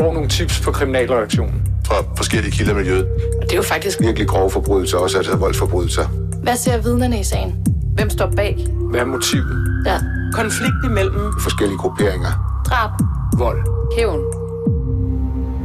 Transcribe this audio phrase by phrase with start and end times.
[0.00, 1.62] får nogle tips på kriminalreaktionen.
[1.86, 3.06] Fra forskellige kilder i miljøet.
[3.40, 6.06] Og det er jo faktisk Virkelig grove forbrydelser, også altså voldsforbrydelser.
[6.42, 7.66] Hvad ser vidnerne i sagen?
[7.94, 8.66] Hvem står bag?
[8.90, 9.82] Hvad er motivet?
[9.86, 9.98] Ja.
[10.32, 12.62] Konflikt imellem Forskellige grupperinger.
[12.66, 12.90] Drab.
[13.38, 13.58] Vold.
[13.96, 14.20] Hævn.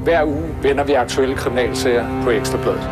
[0.03, 2.89] Hver uge vender vi aktuelle kriminalsager på Ekstrabladet.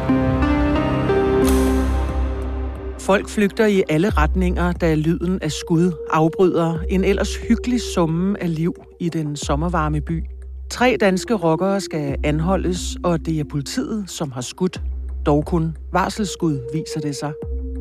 [2.99, 8.55] Folk flygter i alle retninger, da lyden af skud afbryder en ellers hyggelig summe af
[8.55, 10.23] liv i den sommervarme by.
[10.73, 14.81] Tre danske rockere skal anholdes, og det er politiet, som har skudt.
[15.25, 17.33] Dog kun varselsskud viser det sig.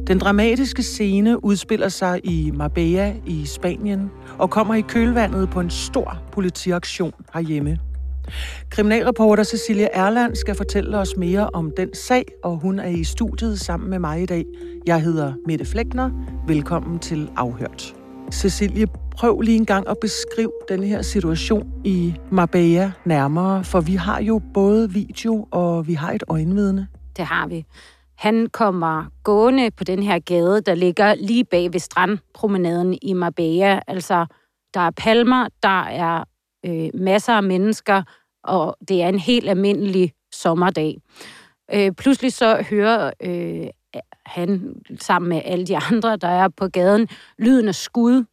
[0.06, 5.70] Den dramatiske scene udspiller sig i Marbella i Spanien og kommer i kølvandet på en
[5.70, 7.78] stor politiaktion herhjemme.
[8.70, 13.60] Kriminalreporter Cecilia Erland skal fortælle os mere om den sag, og hun er i studiet
[13.60, 14.45] sammen med mig i dag.
[14.87, 16.10] Jeg hedder Mette Flækner.
[16.46, 18.02] Velkommen til Afhørt.
[18.33, 18.87] Cecilie,
[19.17, 24.23] prøv lige en gang at beskrive den her situation i Marbella nærmere, for vi har
[24.23, 26.89] jo både video og vi har et øjenvidne.
[27.16, 27.65] Det har vi.
[28.19, 33.80] Han kommer gående på den her gade, der ligger lige bag ved strandpromenaden i Marbella.
[33.87, 34.27] Altså,
[34.74, 36.24] der er palmer, der er
[36.67, 38.02] øh, masser af mennesker,
[38.45, 40.96] og det er en helt almindelig sommerdag.
[41.74, 43.67] Øh, pludselig så hører øh,
[44.26, 48.24] han sammen med alle de andre, der er på gaden, lyden af skud.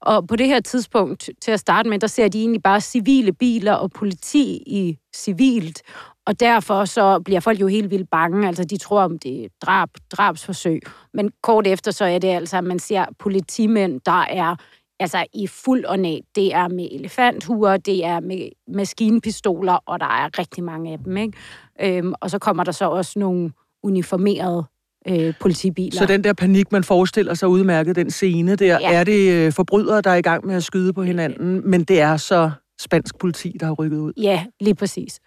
[0.00, 3.32] Og på det her tidspunkt, til at starte med, der ser de egentlig bare civile
[3.32, 5.82] biler og politi i civilt.
[6.26, 8.46] Og derfor så bliver folk jo helt vildt bange.
[8.46, 10.80] Altså, de tror, om det er drab, drabsforsøg.
[11.14, 14.56] Men kort efter, så er det altså, at man ser politimænd, der er
[15.00, 16.22] altså i fuld ornat.
[16.34, 21.16] Det er med elefanthuer, det er med maskinpistoler, og der er rigtig mange af dem.
[21.16, 21.38] Ikke?
[21.80, 24.64] Øhm, og så kommer der så også nogle uniformerede
[25.08, 25.98] øh, politibiler.
[25.98, 28.92] Så den der panik, man forestiller sig udmærket, den scene der, ja.
[28.92, 32.00] er det øh, forbrydere, der er i gang med at skyde på hinanden, men det
[32.00, 32.50] er så
[32.80, 34.12] spansk politi, der har rykket ud.
[34.16, 35.20] Ja, lige præcis.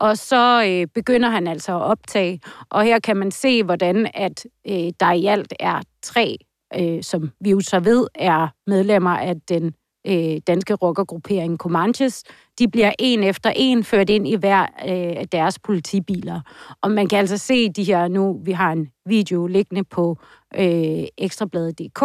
[0.00, 4.46] Og så øh, begynder han altså at optage, og her kan man se, hvordan at
[4.68, 6.36] øh, der i alt er tre,
[6.80, 9.74] øh, som vi jo så ved, er medlemmer af den
[10.06, 12.24] øh, danske rockergruppering Comanches.
[12.58, 16.40] De bliver en efter en ført ind i hver øh, deres politibiler.
[16.82, 20.18] Og man kan altså se de her nu, vi har en video liggende på
[20.58, 22.00] øh, ekstrabladet.dk,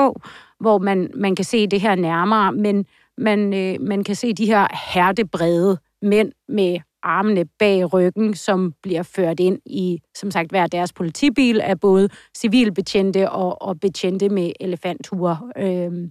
[0.60, 2.86] hvor man, man kan se det her nærmere, men
[3.18, 9.04] man, øh, man kan se de her hertebrede mænd med armene bag ryggen, som bliver
[9.04, 14.52] ført ind i, som sagt, hver deres politibil af både civilbetjente og, og betjente med
[14.60, 15.52] elefanthuer.
[15.58, 16.10] Øh,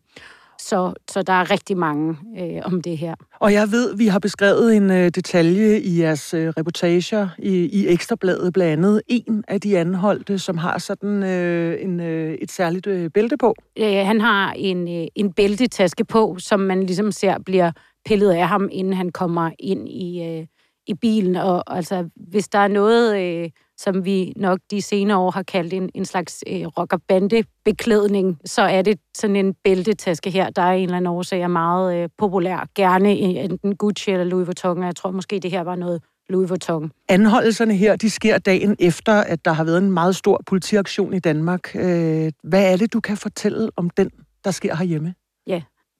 [0.60, 3.14] så, så der er rigtig mange øh, om det her.
[3.40, 7.88] Og jeg ved, vi har beskrevet en øh, detalje i jeres øh, reportager i, i
[7.88, 12.86] Ekstrabladet, blandt andet en af de anholdte, som har sådan øh, en, øh, et særligt
[12.86, 13.54] øh, bælte på.
[13.78, 17.72] Øh, han har en, øh, en bæltetaske på, som man ligesom ser bliver
[18.06, 20.46] pillet af ham, inden han kommer ind i, øh,
[20.86, 21.36] i bilen.
[21.36, 23.20] Og altså, hvis der er noget...
[23.20, 28.62] Øh, som vi nok de senere år har kaldt en, en slags øh, rockerbande-beklædning, så
[28.62, 32.08] er det sådan en bæltetaske her, der er en eller anden årsag er meget øh,
[32.18, 32.68] populær.
[32.74, 36.50] Gerne enten Gucci eller Louis Vuitton, og jeg tror måske, det her var noget Louis
[36.50, 36.92] Vuitton.
[37.08, 41.18] Anholdelserne her, de sker dagen efter, at der har været en meget stor politiaktion i
[41.18, 41.76] Danmark.
[41.76, 44.10] Øh, hvad er det, du kan fortælle om den,
[44.44, 45.14] der sker herhjemme?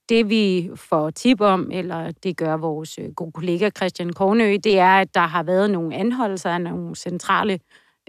[0.08, 4.78] Det vi får tip om, eller det gør vores øh, gode kollega Christian Kornø, det
[4.78, 7.60] er, at der har været nogle anholdelser af nogle centrale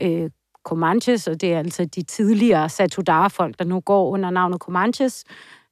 [0.02, 0.30] øh,
[0.64, 5.24] Comanches, og det er altså de tidligere Satudara-folk, der nu går under navnet Comanches.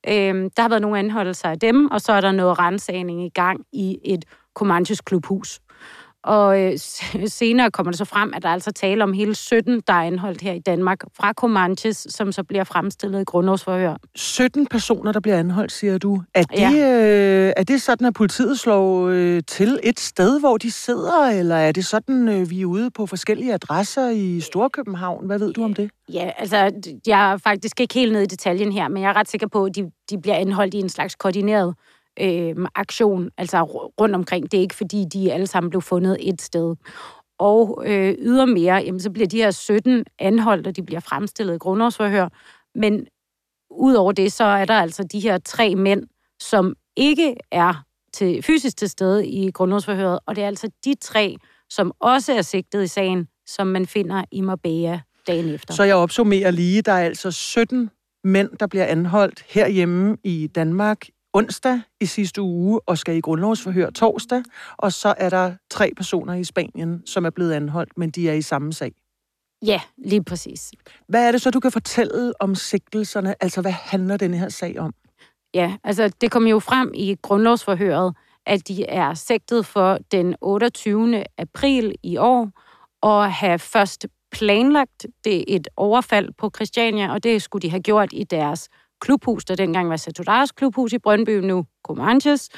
[0.08, 0.14] Øh,
[0.58, 3.66] der har været nogle anholdelser af dem, og så er der noget rensagning i gang
[3.74, 5.59] i et Comanches klubhus.
[6.28, 6.74] Og øh,
[7.42, 10.04] senere kommer det så frem, at der er altså tale om hele 17, der er
[10.04, 13.96] anholdt her i Danmark fra Comanches, som så bliver fremstillet i grundlovsforhør.
[14.16, 16.22] 17 personer, der bliver anholdt, siger du.
[16.34, 16.72] Er det, ja.
[16.72, 21.56] øh, er det sådan, at politiet slår øh, til et sted, hvor de sidder, eller
[21.56, 25.26] er det sådan, øh, vi er ude på forskellige adresser i Storkøbenhavn?
[25.26, 25.92] Hvad ved du om det?
[26.14, 26.72] Ja, altså,
[27.08, 29.66] jeg er faktisk ikke helt nede i detaljen her, men jeg er ret sikker på,
[29.66, 33.63] at de, de bliver anholdt i en slags koordineret øh, Øhm, aktion, altså
[34.02, 34.52] rundt omkring.
[34.52, 36.75] Det er ikke, fordi de alle sammen blev fundet et sted.
[37.40, 41.58] Og øh, ydermere, jamen, så bliver de her 17 anholdt, og de bliver fremstillet i
[41.58, 42.29] grundlovsforhør.
[42.75, 43.08] Men
[43.72, 46.03] udover det, så er der altså de her tre mænd,
[46.40, 47.84] som ikke er
[48.14, 51.35] til, fysisk til stede i grundlovsforhøret, og det er altså de tre,
[51.70, 55.73] som også er sigtet i sagen, som man finder i Marbella dagen efter.
[55.73, 57.90] Så jeg opsummerer lige, der er altså 17
[58.23, 63.89] mænd, der bliver anholdt herhjemme i Danmark onsdag i sidste uge og skal i grundlovsforhør
[63.89, 64.43] torsdag,
[64.78, 68.34] og så er der tre personer i Spanien, som er blevet anholdt, men de er
[68.34, 68.91] i samme sag.
[69.66, 70.72] Ja, lige præcis.
[71.07, 73.43] Hvad er det så, du kan fortælle om sigtelserne?
[73.43, 74.93] Altså, hvad handler denne her sag om?
[75.53, 81.23] Ja, altså det kom jo frem i grundlovsforhøret, at de er sigtet for den 28.
[81.37, 82.51] april i år
[83.01, 88.09] og have først planlagt det et overfald på Christiania, og det skulle de have gjort
[88.11, 88.69] i deres
[89.02, 92.49] klubhus, der dengang var Satudars klubhus i Brøndby, nu Comanches,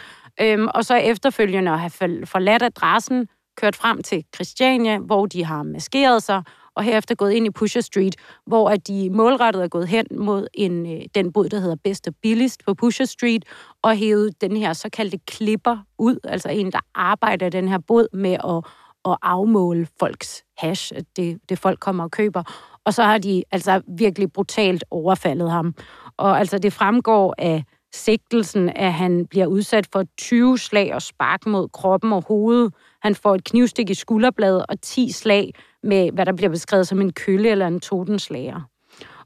[0.41, 3.27] øhm, og så efterfølgende at have forladt adressen,
[3.57, 6.43] kørt frem til Christiania, hvor de har maskeret sig,
[6.75, 8.15] og herefter gået ind i Pusher Street,
[8.45, 12.07] hvor at de målrettet er gået hen mod en, øh, den bod, der hedder Best
[12.07, 13.45] og Billigst på Pusher Street,
[13.81, 18.33] og hævet den her såkaldte klipper ud, altså en, der arbejder den her bod med
[18.33, 18.71] at,
[19.11, 22.43] at afmåle folks hash, det, det folk kommer og køber.
[22.85, 25.75] Og så har de altså virkelig brutalt overfaldet ham.
[26.19, 27.63] Og altså det fremgår af
[27.93, 32.73] sigtelsen, at han bliver udsat for 20 slag og spark mod kroppen og hovedet.
[33.01, 37.01] Han får et knivstik i skulderbladet og 10 slag med, hvad der bliver beskrevet som
[37.01, 38.61] en kølle eller en totenslager.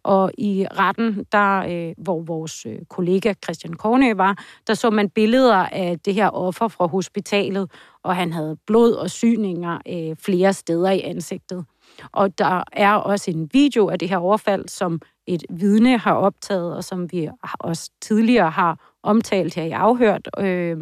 [0.04, 4.38] Og i retten, der, øh, hvor vores øh, kollega Christian Kornø var,
[4.68, 7.72] der så man billeder af det her offer fra hospitalet,
[8.04, 11.66] og han havde blod og syninger øh, flere steder i ansigtet.
[12.12, 16.75] Og der er også en video af det her overfald, som et vidne har optaget,
[16.75, 17.30] og som vi
[17.60, 20.78] også tidligere har omtalt her i Afhørt øh,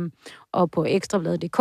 [0.52, 1.58] og på ekstrabladet.dk,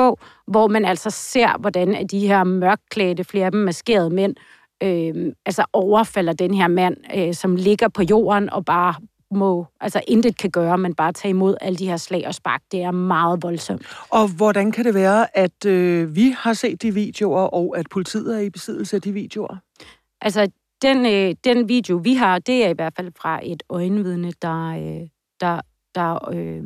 [0.47, 4.37] hvor man altså ser, hvordan at de her mørkklædte, flere af dem maskerede mænd,
[4.83, 8.95] øh, altså overfalder den her mand, øh, som ligger på jorden og bare
[9.35, 12.63] må, altså intet kan gøre, men bare tage imod alle de her slag og spark.
[12.73, 13.83] Det er meget voldsomt.
[14.11, 18.37] Og hvordan kan det være, at øh, vi har set de videoer, og at politiet
[18.37, 19.57] er i besiddelse af de videoer?
[20.21, 20.49] Altså,
[20.83, 24.67] den, øh, den video, vi har, det er i hvert fald fra et øjenvidne, der,
[24.67, 25.09] øh,
[25.41, 25.61] der,
[25.95, 26.63] der øh,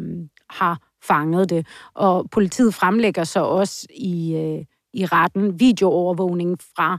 [0.50, 1.66] har fanget det.
[1.94, 6.98] Og politiet fremlægger så også i, øh, i retten videoovervågning fra,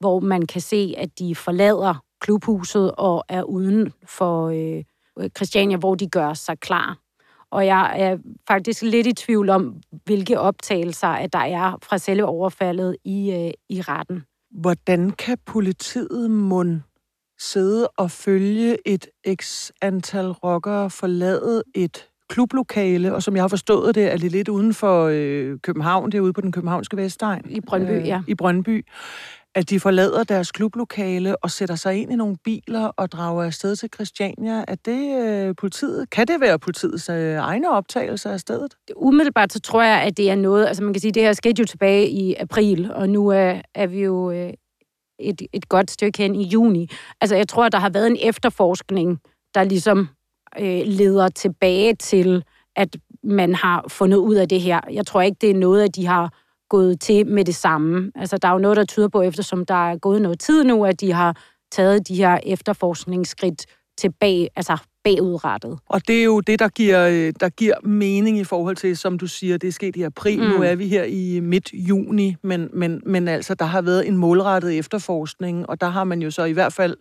[0.00, 5.94] hvor man kan se, at de forlader klubhuset og er uden for øh, Christiania, hvor
[5.94, 6.98] de gør sig klar.
[7.50, 8.18] Og jeg er
[8.48, 13.50] faktisk lidt i tvivl om, hvilke optagelser at der er fra selve overfaldet i, øh,
[13.68, 14.24] i retten.
[14.60, 16.80] Hvordan kan politiet mund
[17.38, 19.06] sidde og følge et
[19.42, 24.48] x antal rockere forlade et klublokale, og som jeg har forstået det, er det lidt
[24.48, 27.50] uden for øh, København, det er ude på den københavnske Vestegn.
[27.50, 28.22] I Brøndby, øh, ja.
[28.28, 28.86] I Brøndby
[29.56, 33.76] at de forlader deres klublokale og sætter sig ind i nogle biler og drager afsted
[33.76, 34.64] til Christiania.
[34.68, 36.10] Er det øh, politiet?
[36.10, 38.74] Kan det være politiets øh, egne optagelser af stedet?
[38.96, 41.60] Umiddelbart så tror jeg, at det er noget, altså man kan sige, det her skete
[41.60, 44.52] jo tilbage i april, og nu er, er vi jo øh,
[45.18, 46.90] et, et godt stykke hen i juni.
[47.20, 49.18] Altså jeg tror, at der har været en efterforskning,
[49.54, 50.08] der ligesom
[50.58, 52.44] øh, leder tilbage til,
[52.76, 54.80] at man har fundet ud af det her.
[54.92, 56.32] Jeg tror ikke, det er noget, at de har
[56.68, 58.12] gået til med det samme.
[58.14, 60.84] Altså, der er jo noget, der tyder på, eftersom der er gået noget tid nu,
[60.84, 61.42] at de har
[61.72, 63.66] taget de her efterforskningsskridt
[63.98, 65.78] tilbage, altså bagudrettet.
[65.88, 69.18] Og det er jo det, der giver, øh, der giver mening i forhold til, som
[69.18, 70.40] du siger, det er sket i april.
[70.40, 70.48] Mm.
[70.48, 74.16] Nu er vi her i midt juni, men, men, men altså, der har været en
[74.16, 76.96] målrettet efterforskning, og der har man jo så i hvert fald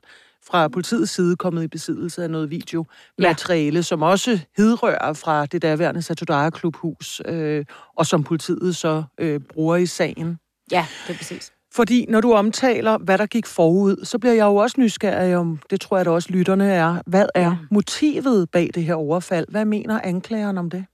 [0.48, 3.82] fra politiets side kommet i besiddelse af noget videomateriale, ja.
[3.82, 7.66] som også hedrører fra det daværende Satudara Klubhus, øh,
[7.96, 10.38] og som politiet så øh, bruger i sagen.
[10.72, 11.52] Ja, det er præcis.
[11.74, 15.60] Fordi når du omtaler, hvad der gik forud, så bliver jeg jo også nysgerrig om,
[15.70, 17.58] det tror jeg da også lytterne er, hvad er ja.
[17.72, 19.46] motivet bag det her overfald?
[19.50, 20.86] Hvad mener anklageren om det?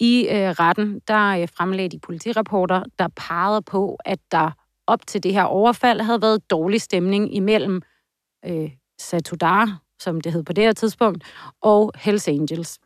[0.00, 4.50] I øh, retten, der øh, fremlagde de politirapporter, der pegede på, at der
[4.86, 7.82] op til det her overfald havde været dårlig stemning imellem
[8.46, 11.24] øh, Satudar, som det hed på det her tidspunkt,
[11.60, 12.78] og Hells Angels.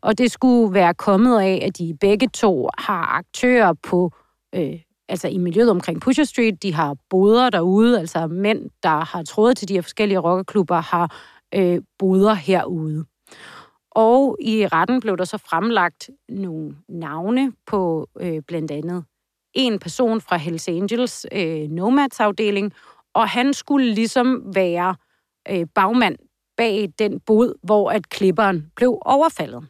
[0.00, 4.10] Og det skulle være kommet af, at de begge to har aktører på,
[4.54, 6.62] øh, altså i miljøet omkring Pusher Street.
[6.62, 11.16] De har boder derude, altså mænd, der har trådet til de her forskellige rockerklubber, har
[11.54, 13.04] øh, boder herude.
[13.90, 19.04] Og i retten blev der så fremlagt nogle navne på øh, blandt andet
[19.54, 22.72] en person fra Hells Angels øh, Nomads afdeling,
[23.14, 24.96] og han skulle ligesom være
[25.50, 26.16] øh, bagmand
[26.56, 29.68] bag den bod, hvor at klipperen blev overfaldet.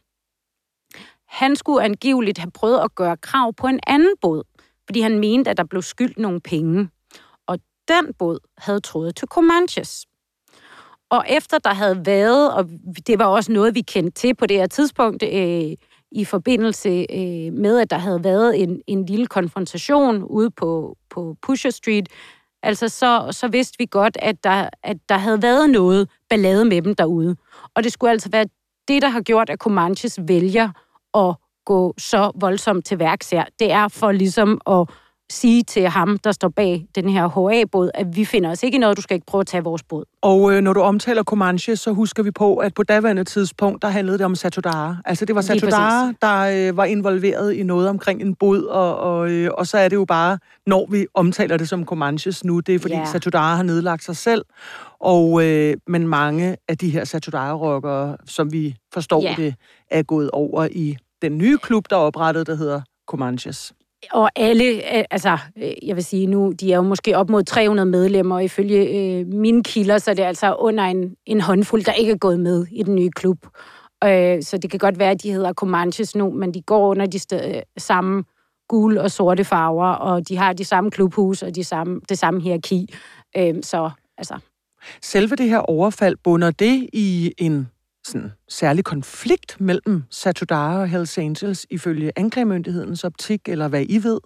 [1.29, 4.43] Han skulle angiveligt have prøvet at gøre krav på en anden båd,
[4.87, 6.89] fordi han mente, at der blev skyldt nogle penge.
[7.47, 10.07] Og den båd havde troet til Comanches.
[11.11, 12.69] Og efter der havde været, og
[13.07, 15.73] det var også noget, vi kendte til på det her tidspunkt, øh,
[16.13, 21.37] i forbindelse øh, med, at der havde været en, en lille konfrontation ude på, på
[21.43, 22.09] Pusher Street
[22.63, 26.83] altså så, så vidste vi godt, at der, at der havde været noget ballade med
[26.83, 27.37] dem derude.
[27.75, 28.47] Og det skulle altså være
[28.89, 30.69] det, der har gjort, at Comanches vælger
[31.15, 33.45] at gå så voldsomt til værks her.
[33.59, 34.89] Det er for ligesom at
[35.33, 38.79] sige til ham, der står bag den her HA-båd, at vi finder os ikke i
[38.79, 40.05] noget, du skal ikke prøve at tage vores båd.
[40.23, 43.89] Og øh, når du omtaler Comanche, så husker vi på, at på daværende tidspunkt, der
[43.89, 44.97] handlede det om Satudara.
[45.05, 49.31] Altså det var Satudara, der øh, var involveret i noget omkring en båd, og, og,
[49.31, 52.75] øh, og så er det jo bare, når vi omtaler det som Comanches nu, det
[52.75, 53.09] er fordi yeah.
[53.09, 54.45] Satudara har nedlagt sig selv,
[55.01, 59.35] og øh, men mange af de her Satudara-rockere, som vi forstår Ja.
[59.39, 59.55] det,
[59.91, 63.73] er gået over i den nye klub, der er oprettet, der hedder Comanches.
[64.11, 64.65] Og alle,
[65.13, 68.45] altså, øh, jeg vil sige nu, de er jo måske op mod 300 medlemmer, og
[68.45, 72.17] ifølge øh, mine kilder, så er det altså under en, en håndfuld, der ikke er
[72.17, 73.47] gået med i den nye klub.
[74.05, 77.07] Øh, så det kan godt være, at de hedder Comanches nu, men de går under
[77.07, 78.25] de sted, øh, samme
[78.69, 82.41] gule og sorte farver, og de har de samme klubhus og de samme, det samme
[82.41, 82.95] hierarki.
[83.37, 84.39] Øh, så altså,
[85.03, 87.69] Selve det her overfald, bunder det i en
[88.05, 94.21] sådan, særlig konflikt mellem Satudara og Hells Angels ifølge anklagemyndighedens optik, eller hvad I ved?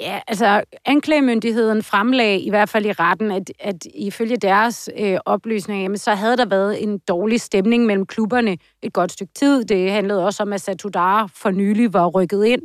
[0.00, 5.82] Ja, altså anklagemyndigheden fremlagde i hvert fald i retten, at, at ifølge deres øh, oplysninger,
[5.82, 9.64] jamen, så havde der været en dårlig stemning mellem klubberne et godt stykke tid.
[9.64, 12.62] Det handlede også om, at Satudara for nylig var rykket ind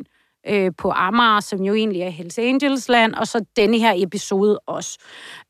[0.47, 4.59] øh, på Amager, som jo egentlig er Hells Angels land, og så denne her episode
[4.59, 5.00] også.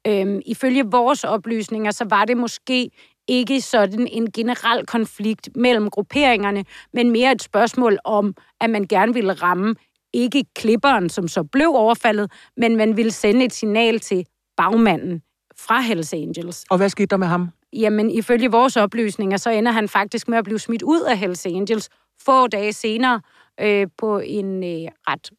[0.08, 2.90] Øhm, ifølge vores oplysninger, så var det måske
[3.28, 9.14] ikke sådan en generel konflikt mellem grupperingerne, men mere et spørgsmål om, at man gerne
[9.14, 9.76] ville ramme
[10.14, 14.26] ikke klipperen, som så blev overfaldet, men man ville sende et signal til
[14.58, 15.22] bagmanden
[15.58, 16.66] fra Hells Angels.
[16.70, 17.50] Og hvad skete der med ham?
[17.74, 21.46] Jamen, ifølge vores oplysninger, så ender han faktisk med at blive smidt ud af Hells
[21.46, 21.90] Angels
[22.26, 23.22] få dage senere
[23.62, 25.30] øh, på en øh, ret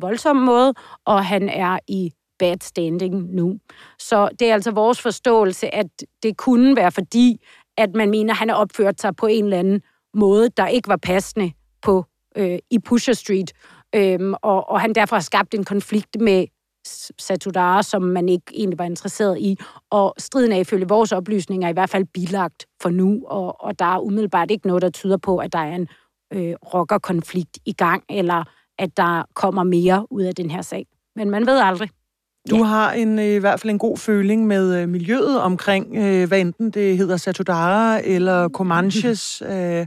[0.00, 3.58] voldsom måde, og han er i bad standing nu.
[3.98, 5.86] Så det er altså vores forståelse, at
[6.22, 7.40] det kunne være fordi,
[7.76, 9.82] at man mener, at han har opført sig på en eller anden
[10.14, 12.04] måde, der ikke var passende på
[12.36, 13.52] øh, i Pusher Street,
[13.94, 16.46] øhm, og, og han derfor har skabt en konflikt med
[17.18, 19.58] Satudara, som man ikke egentlig var interesseret i.
[19.90, 23.84] Og striden er ifølge vores oplysninger i hvert fald bilagt for nu, og, og der
[23.84, 25.88] er umiddelbart ikke noget, der tyder på, at der er en
[26.32, 28.44] øh, rockerkonflikt i gang, eller
[28.78, 30.86] at der kommer mere ud af den her sag.
[31.16, 31.90] Men man ved aldrig.
[32.50, 32.62] Du Ja.
[32.62, 36.40] har en, øh, i hvert fald en god føling med øh, miljøet omkring, øh, hvad
[36.40, 39.42] enten det hedder Satudara eller Comanches.
[39.42, 39.86] Øh,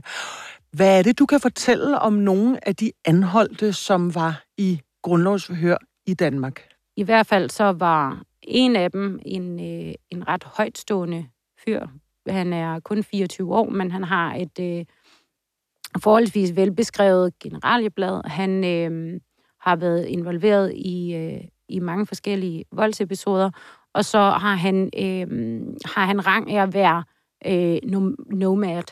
[0.72, 5.76] hvad er det, du kan fortælle om nogle af de anholdte, som var i grundlovsforhør
[6.06, 6.62] i Danmark?
[6.96, 11.26] I hvert fald så var en af dem en, øh, en ret højtstående
[11.64, 11.86] fyr.
[12.28, 14.84] Han er kun 24 år, men han har et øh,
[16.02, 18.20] forholdsvis velbeskrevet generalieblad.
[18.24, 19.20] Han øh,
[19.60, 23.50] har været involveret i, øh, i mange forskellige voldsepisoder,
[23.94, 27.04] og så har han, øh, har han rang af at være
[27.46, 27.78] øh,
[28.30, 28.82] nomad,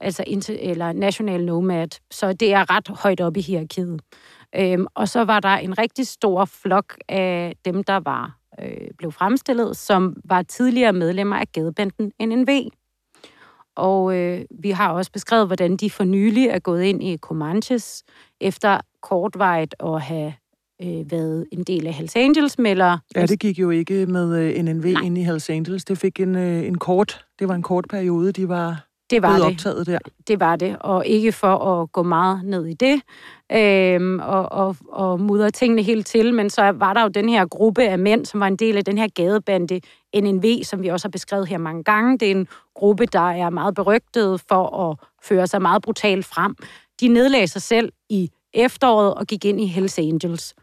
[0.00, 4.00] altså inter- eller national nomad, så det er ret højt oppe i hierarkiet.
[4.56, 9.12] Øhm, og så var der en rigtig stor flok af dem, der var øh, blev
[9.12, 12.70] fremstillet, som var tidligere medlemmer af gadebanden NNV.
[13.76, 18.04] Og øh, vi har også beskrevet, hvordan de for nylig er gået ind i Comanches,
[18.40, 20.34] efter kortvarigt at have
[20.82, 24.62] øh, været en del af Hells Angels, eller Ja, det gik jo ikke med øh,
[24.62, 25.02] NNV Nej.
[25.02, 25.84] ind i Hells Angels.
[25.84, 29.36] Det fik en, øh, en kort, det var en kort periode, de var, det var
[29.36, 29.46] det.
[29.46, 29.98] optaget der.
[30.28, 33.02] det var det, og ikke for at gå meget ned i det,
[33.52, 37.46] øhm, og, og, og mudre tingene helt til, men så var der jo den her
[37.46, 39.80] gruppe af mænd, som var en del af den her gadebande
[40.16, 42.18] NNV, som vi også har beskrevet her mange gange.
[42.18, 46.56] Det er en gruppe, der er meget berygtet for at føre sig meget brutalt frem.
[47.00, 50.54] De nedlagde sig selv i efteråret og gik ind i Hells Angels.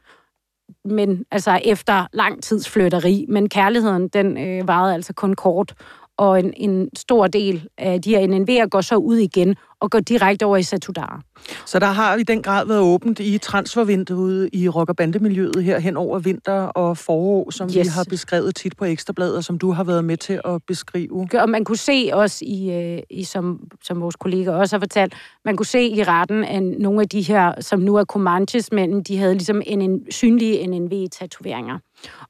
[0.85, 5.73] Men altså efter lang tids flytteri, men kærligheden, den øh, varede altså kun kort,
[6.17, 9.99] og en, en stor del af de her NNV'er går så ud igen og går
[9.99, 11.21] direkte over i Satudara.
[11.65, 15.79] Så der har i den grad været åbent i transfervinduet i rock- og bandemiljøet her
[15.79, 17.75] hen over vinter og forår, som yes.
[17.75, 21.27] vi har beskrevet tit på Ekstrabladet, og som du har været med til at beskrive.
[21.33, 25.13] Og man kunne se også, i, øh, i som, som vores kollega også har fortalt,
[25.45, 29.05] man kunne se i retten, at nogle af de her, som nu er Comanches mænd,
[29.05, 31.77] de havde ligesom en, en synlige NNV-tatoveringer.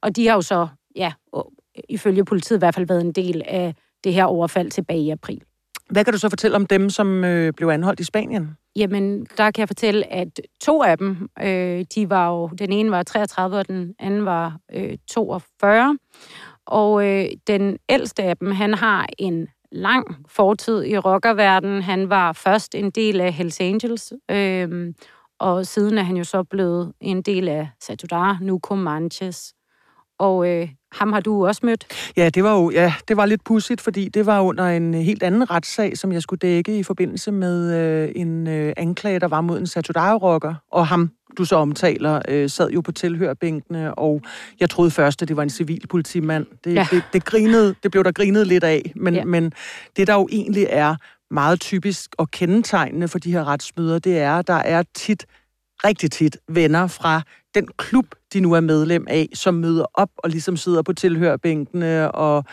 [0.01, 1.11] Og de har jo så, ja,
[1.89, 5.41] ifølge politiet i hvert fald været en del af det her overfald tilbage i april.
[5.89, 8.57] Hvad kan du så fortælle om dem, som øh, blev anholdt i Spanien?
[8.75, 12.91] Jamen, der kan jeg fortælle, at to af dem, øh, de var jo, den ene
[12.91, 15.97] var 33, og den anden var øh, 42.
[16.65, 21.81] Og øh, den ældste af dem, han har en lang fortid i rockerverdenen.
[21.81, 24.93] Han var først en del af Hells Angels, øh,
[25.39, 29.53] og siden er han jo så blevet en del af Satudara, nu Comanches.
[30.19, 31.85] Og øh, ham har du også mødt.
[32.17, 35.23] Ja, det var jo ja, det var lidt pudsigt, fordi det var under en helt
[35.23, 39.41] anden retssag, som jeg skulle dække i forbindelse med øh, en øh, anklage, der var
[39.41, 40.53] mod en Satudara-rocker.
[40.71, 44.21] Og ham, du så omtaler, øh, sad jo på tilhørbænkene, og
[44.59, 46.45] jeg troede først, at det var en civil politimand.
[46.63, 46.87] Det, Ja.
[46.91, 49.23] det, det, grinede, det blev der grinet lidt af, men, ja.
[49.25, 49.51] men
[49.97, 50.95] det, der jo egentlig er
[51.31, 55.25] meget typisk og kendetegnende for de her retsmøder, det er, at der er tit,
[55.85, 57.21] rigtig tit, venner fra
[57.61, 62.11] den klub, de nu er medlem af, som møder op og ligesom sidder på tilhørbænkene
[62.11, 62.43] og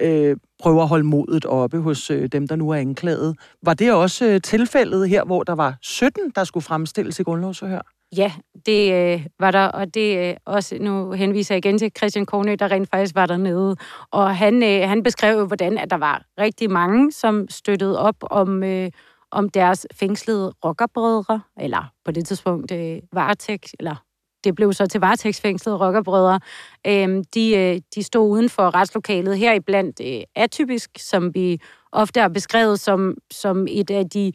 [0.00, 3.36] øh, prøver at holde modet oppe hos øh, dem, der nu er anklaget.
[3.62, 7.82] Var det også øh, tilfældet her, hvor der var 17, der skulle fremstilles i grundlovsforhør?
[8.16, 8.32] Ja,
[8.66, 12.56] det øh, var der, og det øh, også, nu henviser jeg igen til Christian Kornø,
[12.58, 13.76] der rent faktisk var dernede,
[14.10, 18.16] og han, øh, han beskrev jo, hvordan at der var rigtig mange, som støttede op
[18.20, 18.90] om, øh,
[19.30, 23.96] om deres fængslede rockerbrødre, eller på det tidspunkt øh, varetægt, eller
[24.44, 26.40] det blev så til varetægtsfængslede rockerbrødre.
[26.86, 31.60] øh, de, øh, de stod uden for retslokalet her iblandt øh, atypisk, som vi
[31.92, 34.32] ofte har beskrevet som, som et af de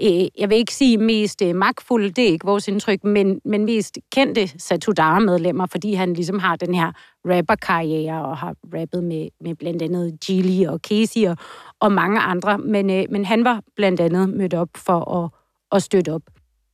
[0.00, 3.64] øh, jeg vil ikke sige mest øh, magtfulde, det er ikke vores indtryk, men, men
[3.64, 6.92] mest kendte Satudara-medlemmer, fordi han ligesom har den her
[7.24, 11.36] rapper-karriere og har rappet med, med blandt andet Gilly og Casey og,
[11.80, 12.58] og mange andre.
[12.58, 15.30] Men, øh, men han var blandt andet mødt op for at,
[15.76, 16.22] at støtte op.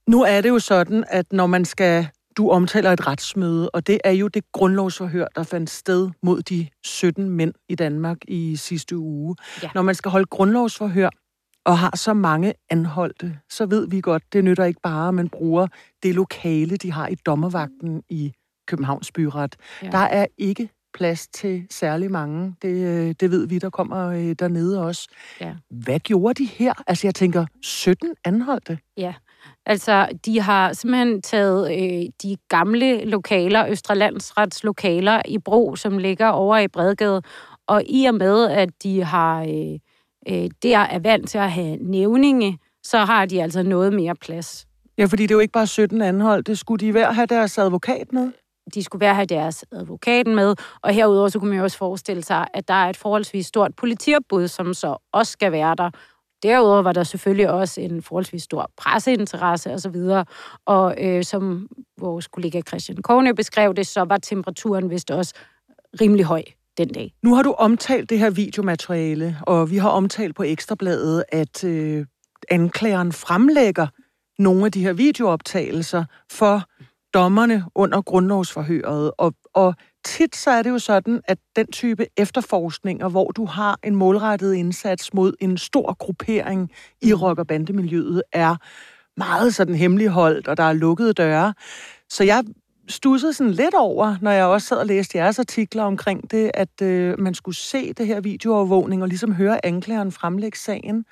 [0.06, 2.08] Nu er det jo sådan, at når man skal...
[2.36, 6.68] Du omtaler et retsmøde, og det er jo det grundlovsforhør, der fandt sted mod de
[6.84, 9.36] 17 mænd i Danmark i sidste uge.
[9.62, 9.70] Ja.
[9.74, 11.10] Når man skal holde grundlovsforhør
[11.64, 15.28] og har så mange anholdte, så ved vi godt, det nytter ikke bare, at man
[15.28, 15.66] bruger
[16.02, 18.32] det lokale, de har i dommervagten i
[18.68, 19.56] Københavns Byret.
[19.82, 19.90] Ja.
[19.90, 22.54] Der er ikke plads til særlig mange.
[22.62, 25.08] Det, øh, det ved vi, der kommer øh, dernede også.
[25.40, 25.54] Ja.
[25.70, 26.72] Hvad gjorde de her?
[26.86, 28.78] Altså, jeg tænker, 17 anholdte.
[28.96, 29.14] Ja,
[29.66, 36.28] altså de har simpelthen taget øh, de gamle lokaler, Østrelandsrets lokaler i Bro, som ligger
[36.28, 37.22] over i Bredgade,
[37.66, 39.78] og i og med, at de har øh,
[40.28, 44.66] øh, der er vant til at have nævninge, så har de altså noget mere plads.
[44.98, 46.56] Ja, fordi det er jo ikke bare 17 anholdte.
[46.56, 48.32] Skulle de hver have deres advokat med?
[48.74, 52.22] De skulle være have deres advokaten med, og herudover så kunne man jo også forestille
[52.22, 55.90] sig, at der er et forholdsvis stort politiopbud, som så også skal være der.
[56.44, 60.26] Derudover var der selvfølgelig også en forholdsvis stor presseinteresse osv., og,
[60.66, 65.34] og øh, som vores kollega Christian Korne beskrev det, så var temperaturen vist også
[66.00, 66.42] rimelig høj
[66.78, 67.14] den dag.
[67.22, 72.06] Nu har du omtalt det her videomateriale, og vi har omtalt på Ekstrabladet, at øh,
[72.50, 73.86] anklageren fremlægger
[74.38, 76.62] nogle af de her videooptagelser for
[77.14, 79.10] dommerne under grundlovsforhøret.
[79.18, 83.78] Og, og tit så er det jo sådan, at den type efterforskninger, hvor du har
[83.84, 86.70] en målrettet indsats mod en stor gruppering
[87.02, 88.56] i rock- og bandemiljøet, er
[89.16, 91.54] meget sådan hemmeligholdt, og der er lukkede døre.
[92.08, 92.44] Så jeg
[92.88, 96.82] stussede sådan lidt over, når jeg også sad og læste jeres artikler omkring det, at
[96.82, 101.04] øh, man skulle se det her videoovervågning og ligesom høre anklageren fremlægge sagen.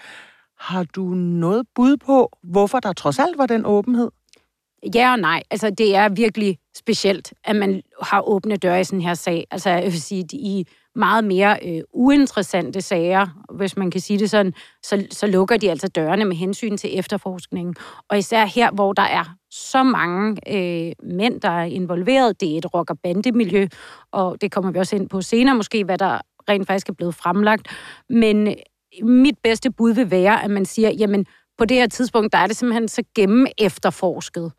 [0.59, 4.11] Har du noget bud på, hvorfor der trods alt var den åbenhed?
[4.95, 5.43] Ja og nej.
[5.51, 9.47] Altså, det er virkelig specielt, at man har åbne døre i sådan her sag.
[9.51, 14.31] Altså, jeg vil sige, i meget mere øh, uinteressante sager, hvis man kan sige det
[14.31, 17.75] sådan, så, så lukker de altså dørene med hensyn til efterforskningen.
[18.09, 22.41] Og især her, hvor der er så mange øh, mænd, der er involveret.
[22.41, 23.69] Det er et rock- og bandemiljø,
[24.13, 27.15] og det kommer vi også ind på senere måske, hvad der rent faktisk er blevet
[27.15, 27.69] fremlagt.
[28.09, 28.55] Men øh,
[29.03, 31.27] mit bedste bud vil være, at man siger, jamen,
[31.59, 34.53] på det her tidspunkt, der er det simpelthen så gennem efterforsket,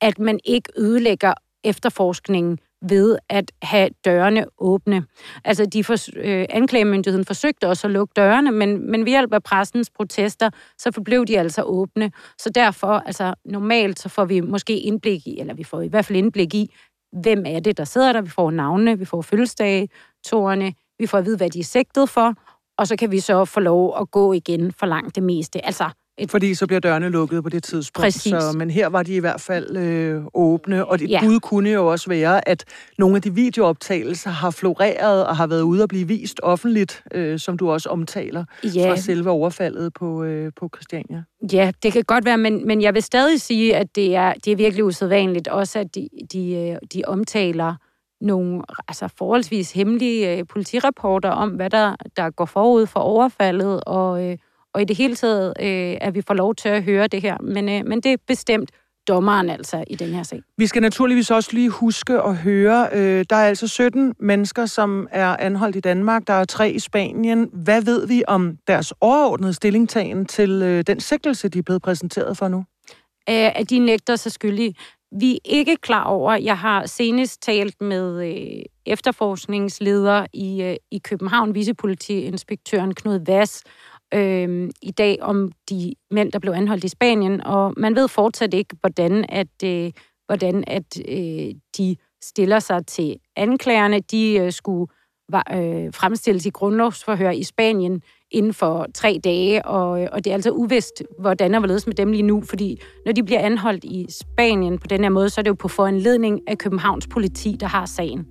[0.00, 5.04] at man ikke ødelægger efterforskningen ved at have dørene åbne.
[5.44, 9.42] Altså, de for, øh, anklagemyndigheden forsøgte også at lukke dørene, men, men ved hjælp af
[9.42, 12.12] pressens protester, så forblev de altså åbne.
[12.38, 16.04] Så derfor, altså normalt, så får vi måske indblik i, eller vi får i hvert
[16.04, 16.74] fald indblik i,
[17.22, 18.20] hvem er det, der sidder der.
[18.20, 19.88] Vi får navnene, vi får fødselsdage,
[20.26, 22.34] tårerne, vi får at vide, hvad de er sigtet for,
[22.78, 25.64] og så kan vi så få lov at gå igen for langt det meste.
[25.66, 28.04] Altså, et Fordi så bliver dørene lukket på det tidspunkt.
[28.04, 28.22] Præcis.
[28.22, 31.06] Så, men her var de i hvert fald øh, åbne, og et Ja.
[31.06, 31.20] ja.
[31.20, 32.64] bud kunne jo også være, at
[32.98, 37.38] nogle af de videooptagelser har floreret og har været ude at blive vist offentligt, øh,
[37.38, 38.90] som du også omtaler, Ja.
[38.90, 41.22] fra selve overfaldet på, øh, på Christiania.
[41.52, 44.52] Ja, det kan godt være, men, men jeg vil stadig sige, at det er, det
[44.52, 47.74] er virkelig usædvanligt også, at de, de, øh, de omtaler
[48.20, 54.24] nogle altså forholdsvis hemmelige øh, politirapporter om, hvad der, der går forud for overfaldet, og,
[54.24, 54.36] øh,
[54.74, 57.36] og i det hele taget, øh, at vi får lov til at høre det her.
[57.40, 58.70] Men, øh, men det er bestemt
[59.08, 60.40] dommeren altså i den her sag.
[60.58, 65.08] Vi skal naturligvis også lige huske at høre, øh, der er altså 17 mennesker, som
[65.10, 67.50] er anholdt i Danmark, der er tre i Spanien.
[67.52, 72.36] Hvad ved vi om deres overordnede stillingtagen til øh, den sigtelse, de er blevet præsenteret
[72.36, 72.64] for nu?
[73.28, 74.74] øh, at de nægter sig skyldige.
[75.20, 80.98] Vi er ikke klar over, jeg har senest talt med øh, efterforskningsleder i, øh, i
[80.98, 83.62] København, vicepolitiinspektøren Knud Vass,
[84.14, 88.54] øh, i dag om de mænd, der blev anholdt i Spanien, og man ved fortsat
[88.54, 89.92] ikke, hvordan at øh,
[90.26, 94.00] hvordan at øh, de stiller sig til anklagerne.
[94.00, 94.86] De øh, skulle
[95.28, 100.30] var, øh, fremstilles i grundlovsforhør i Spanien inden for tre dage, og, øh, og det
[100.30, 103.84] er altså uvist, hvordan og hvorledes med dem lige nu, fordi når de bliver anholdt
[103.84, 107.56] i Spanien på den her måde, så er det jo på foranledning af Københavns politi,
[107.60, 108.26] der har sagen.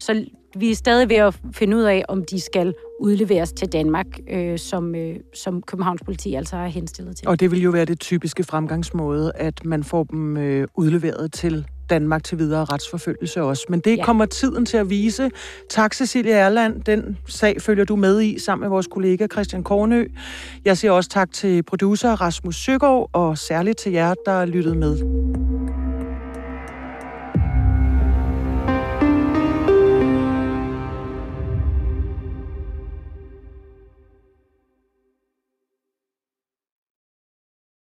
[0.00, 0.24] Så
[0.56, 4.58] vi er stadig ved at finde ud af, om de skal udleveres til Danmark, øh,
[4.58, 7.28] som, øh, som Københavns politi altså har henstillet til.
[7.28, 11.66] Og det vil jo være det typiske fremgangsmåde, at man får dem øh, udleveret til
[11.90, 13.66] Danmark til videre retsforfølgelse også.
[13.68, 14.04] Men det ja.
[14.04, 15.30] kommer tiden til at vise.
[15.70, 16.82] Tak, Cecilia Erland.
[16.82, 20.06] Den sag følger du med i sammen med vores kollega Christian Kornø.
[20.64, 24.98] Jeg siger også tak til producer Rasmus Søgaard, og særligt til jer, der lyttede med.